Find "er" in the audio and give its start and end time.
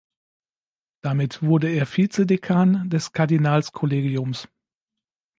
1.69-1.85